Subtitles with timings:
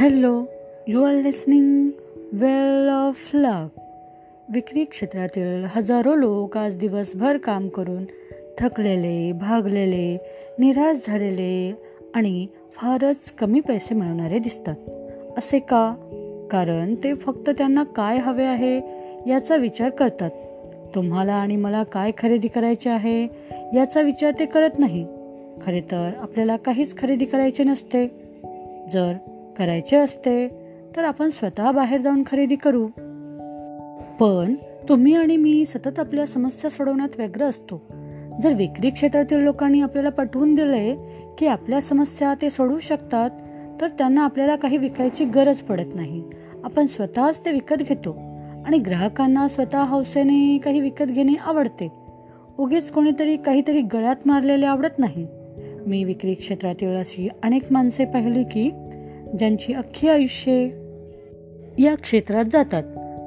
[0.00, 0.44] Hello
[0.88, 1.90] you are listening
[2.32, 3.80] well of luck
[4.54, 8.04] विक्री क्षेत्रातील हजारो लोक आज दिवसभर काम करून
[8.58, 10.18] थकलेले भागलेले
[10.58, 11.82] निराश झालेले
[12.14, 14.76] आणि फारच कमी पैसे मिळवणारे दिसतात.
[15.38, 15.94] असे का?
[16.50, 18.76] कारण ते फक्त त्यांना काय हवे आहे
[19.30, 20.30] याचा विचार करतात.
[20.94, 23.24] तुम्हाला आणि मला काय खरेदी करायचे आहे
[23.74, 25.06] याचा विचार ते करत नाही.
[25.62, 28.06] खरे तर आपल्याला काहीच खरेदी करायचे नसते.
[28.92, 29.12] जर
[29.60, 30.48] करायचे असते
[30.96, 32.86] तर आपण स्वतः बाहेर जाऊन खरेदी करू.
[34.20, 34.54] पण
[34.88, 37.82] तुम्ही आणि मी सतत आपल्या समस्या सोडवण्यात व्यग्र असतो.
[38.42, 40.96] जर विक्री क्षेत्रातील लोकांनी आपल्याला पटवून दिले
[41.38, 43.30] की आपल्या समस्या ते सोडवू शकतात
[43.80, 46.24] तर त्यांना आपल्याला काही विकायची गरज पडत नाही.
[46.64, 48.12] आपण स्वतःच ते विकत घेतो
[48.66, 51.92] आणि ग्राहकांना स्वतः हौसेने काही विकत घेणे आवडते.
[52.58, 55.26] उगीच कोणीतरी काहीतरी गळ्यात मारलेले आवडत नाही.
[55.86, 58.70] मी विक्री क्षेत्रातील अशी अनेक माणसे पाहिली की
[59.38, 60.64] ज्यांची अख्खी आयुष्ये
[61.82, 62.82] या क्षेत्रात जातात.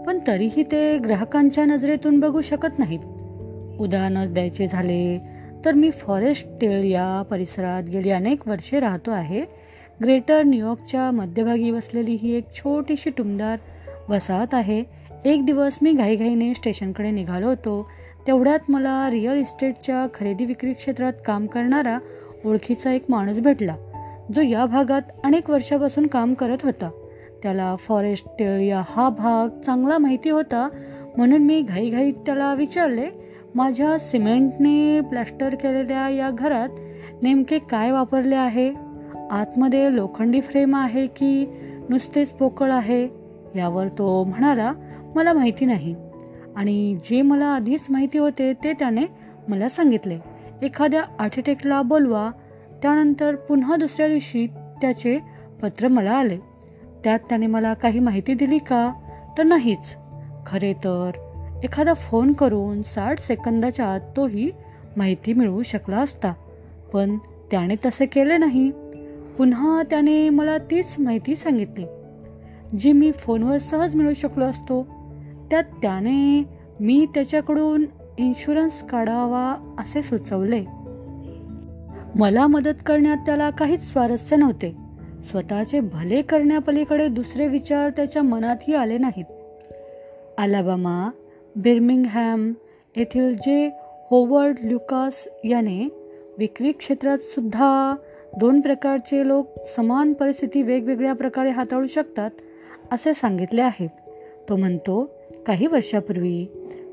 [0.08, 3.00] पण तरीही ते ग्राहकांच्या नजरेतून बघू शकत नाहीत.
[3.82, 5.22] उदाहरणच द्यायचे झाले
[5.66, 9.42] तर मी फॉरेस्ट टेल या परिसरात गेली अनेक वर्षे राहतो आहे.
[10.04, 13.58] ग्रेटर न्यूयॉर्कच्या मध्यभागी वसलेली ही एक छोटीशी टुमदार
[14.10, 14.84] वसाहत आहे.
[15.26, 17.90] एक दिवस मी घाईघाईने स्टेशनकडे निघालो होतो.
[18.28, 21.98] तेवढ्यात मला रिअल इस्टेटच्या खरेदी विक्री क्षेत्रात काम करणारा
[22.46, 23.76] ओळखीचा एक माणूस भेटला.
[24.34, 26.90] जो या भागात अनेक वर्षापासून काम करत होता.
[27.44, 30.70] त्याला फॉरेस्ट टेळिया हा भाग चांगला माहिती होता.
[31.18, 33.10] म्हणून मी घाईघाईत त्याला विचारले
[33.56, 36.70] माझ्या सिमेंटने प्लॅस्टर केलेल्या या घरात
[37.22, 38.74] नेमके काय वापरले आहे?
[39.32, 41.46] आतमध्ये लोखंडी फ्रेम आहे की
[41.90, 43.08] नुसतेच पोकळ आहे?
[43.56, 44.74] यावर तो म्हणाला
[45.16, 45.96] मला माहिती नाही.
[46.56, 49.06] आणि जे मला आधीच माहिती होते ते त्याने
[49.48, 50.20] मला सांगितले.
[50.62, 52.32] एखाद्या आर्किटेक्टला बोलवा
[52.84, 54.48] त्यानंतर पुन्हा दुसऱ्या दिवशी
[54.82, 55.20] त्याचे
[55.62, 56.38] पत्र मला आले.
[57.04, 58.94] त्यात त्याने मला काही माहिती दिली का?
[59.38, 59.96] तर नाहीच.
[60.46, 61.12] खरे तर
[61.64, 64.52] एखादा फोन करून साठ सेकंदाच्या आत तोही
[64.98, 66.34] माहिती मिळवू शकला असता
[66.94, 67.18] पण
[67.52, 68.72] त्याने तसे केले नाही.
[69.38, 71.86] पुन्हा त्याने मला तीच माहिती सांगितली
[72.80, 74.84] जी मी फोनवर सहज मिळू शकलो असतो.
[75.52, 76.44] त्यात त्याने
[76.80, 77.86] मी त्याच्याकडून
[78.18, 80.83] इन्शुरन्स काढावा असे सुचवले.
[82.16, 84.76] मला मदत करण्यात त्याला काहीच स्वारस्य नव्हते.
[85.24, 89.26] स्वतःचे भले करण्यापलीकडे दुसरे विचार त्याच्या मनातही आले नाहीत.
[90.38, 91.10] अलाबामा
[91.56, 92.54] बिर्मिंगहॅम
[92.96, 93.72] येथील जे
[94.12, 95.90] होवर्ड ल्युकास याने
[96.38, 97.96] विक्री क्षेत्रात सुद्धा
[98.40, 99.48] दोन प्रकारचे लोक
[99.78, 102.30] समान परिस्थिती वेगवेगळ्या प्रकारे हाताळू शकतात
[102.92, 103.88] असे सांगितले आहे.
[104.50, 105.10] तो म्हणतो
[105.48, 106.48] काही वर्षापूर्वी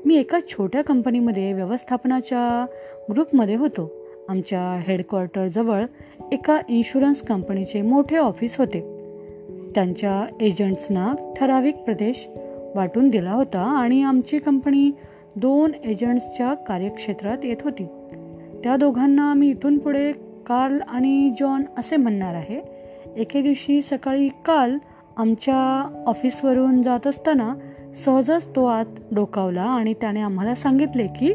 [0.05, 2.65] मी एका छोट्या कंपनीमध्ये व्यवस्थापनाच्या
[3.13, 4.00] ग्रुपमध्ये होतो.
[4.31, 5.85] आमच्या हेडक्वार्टरजवळ
[6.31, 8.79] एका इन्शुरन्स कंपनीचे मोठे ऑफिस होते.
[9.75, 12.29] त्यांच्या एजंट्सना ठराविक प्रदेश
[12.75, 14.91] वाटून दिला होता आणि आमची कंपनी
[15.35, 17.85] दोन एजंट्सच्या कार्यक्षेत्रात येत होती.
[18.63, 20.11] त्या दोघांना आम्ही इथून पुढे
[20.47, 22.61] कार्ल आणि जॉन असे म्हणणार आहे.
[23.17, 24.77] एके दिवशी सकाळी काल
[25.17, 27.55] आमच्या ऑफिसवरून जात असताना
[27.95, 31.33] सहजच तो आत डोकावला आणि त्याने आम्हाला सांगितले की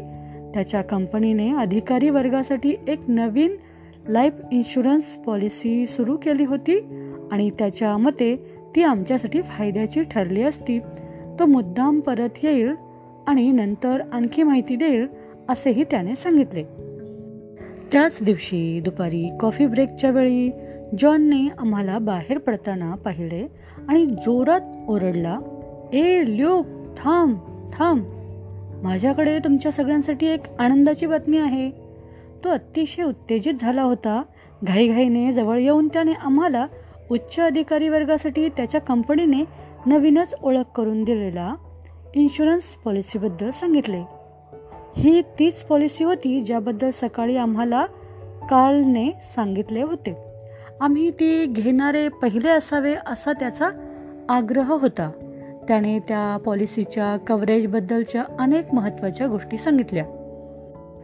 [0.53, 3.55] त्याच्या कंपनीने अधिकारी वर्गासाठी एक नवीन
[4.09, 6.79] लाईफ इन्शुरन्स पॉलिसी सुरू केली होती
[7.31, 8.35] आणि त्याच्या मते
[8.75, 10.79] ती आमच्यासाठी फायद्याची ठरली असती.
[11.39, 12.71] तो मुद्दाम परत येईल
[13.27, 15.07] आणि नंतर आणखी माहिती देईल
[15.49, 16.63] असेही त्याने सांगितले.
[17.91, 20.51] त्याच दिवशी दुपारी कॉफी ब्रेकच्या वेळी
[20.97, 23.47] जॉनने आम्हाला बाहेर पडताना पाहिले
[23.87, 25.39] आणि जोरात ओरडला
[25.93, 26.65] ए ल्यूक
[26.97, 27.37] थांब
[27.73, 28.03] थांब.
[28.83, 31.71] माझ्याकडे तुमच्या सगळ्यांसाठी एक आनंदाची बातमी आहे.
[32.43, 34.23] तो अतिशय उत्तेजित झाला होता.
[34.63, 36.67] घाईघाईने जवळ येऊन त्याने आम्हाला
[37.11, 39.43] उच्च अधिकारी वर्गासाठी त्याच्या कंपनीने
[39.85, 41.55] नवीनच ओळख करून दिलेला
[42.15, 44.03] इन्शुरन्स पॉलिसीबद्दल सांगितले.
[44.97, 47.85] ही तीच पॉलिसी होती ज्याबद्दल सकाळी आम्हाला
[48.49, 50.17] कार्लने सांगितले होते.
[50.81, 53.69] आम्ही ती घेणारे पहिले असावे असा त्याचा
[54.29, 55.26] आग्रह होता.
[55.67, 60.05] त्याने त्या पॉलिसीच्या कव्हरेजबद्दलच्या अनेक महत्त्वाच्या गोष्टी सांगितल्या.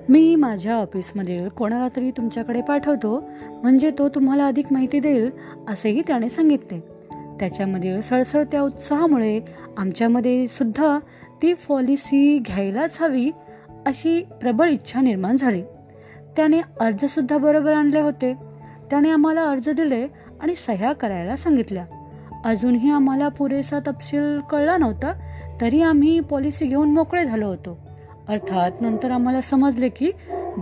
[0.10, 3.30] मी माझ्या ऑफिसमधील कोणाला तरी तुमच्याकडे पाठवतो
[3.64, 5.30] म्हणजे तो तुम्हाला अधिक माहिती देईल
[5.68, 6.80] असेही त्याने सांगितले.
[7.40, 9.40] त्याच्यामधील सळसळत्या उत्साहामुळे
[9.78, 11.00] आमच्यामध्ये सुद्धा
[11.42, 13.32] ती पॉलिसी घ्यायलाच हवी
[13.86, 15.62] अशी प्रबळ इच्छा निर्माण झाली.
[16.36, 18.34] त्याने अर्जसुद्धा बरोबर आणले होते.
[18.90, 20.08] त्याने आम्हाला अर्ज दिले
[20.42, 21.86] आणि सह्या करायला सांगितल्या.
[22.44, 25.14] अजूनही आम्हाला पुरेसा तपशील कळला नव्हता
[25.62, 27.78] तरी आम्ही पॉलिसी घेऊन मोकळे झालो होतो.
[28.30, 30.12] अर्थात नंतर आम्हाला समजले की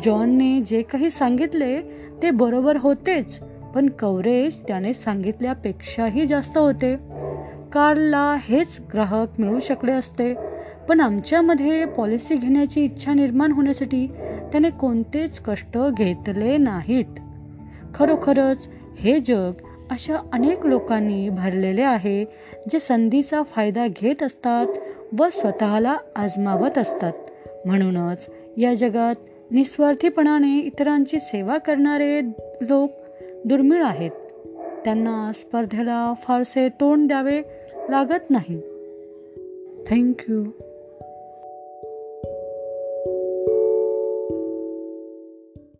[0.03, 1.81] जॉनने जे काही सांगितले
[2.21, 3.39] ते बरोबर होतेच
[3.75, 6.95] पण कव्हरेज त्याने सांगितल्यापेक्षाही जास्त होते.
[7.73, 10.33] कारला हेच ग्राहक मिळू शकले असते
[10.89, 14.07] पण आमच्यामध्ये पॉलिसी घेण्याची इच्छा निर्माण होण्यासाठी
[14.51, 17.19] त्याने कोणतेच कष्ट घेतले नाहीत.
[17.95, 18.67] खरोखरच
[18.99, 19.51] हे जग
[19.91, 22.25] अशा अनेक लोकांनी भरलेले आहे
[22.69, 24.65] जे संधीचा फायदा घेत असतात
[25.19, 27.13] व स्वतःला आजमावत असतात.
[27.65, 29.15] म्हणूनच या जगात
[29.51, 32.21] निस्वार्थीपणाने इतरांची सेवा करणारे
[32.61, 32.91] लोक
[33.45, 34.11] दुर्मिळ आहेत.
[34.85, 37.41] त्यांना स्पर्धेला फारसे तोंड द्यावे
[37.89, 38.61] लागत नाही.
[39.89, 40.43] थँक्यू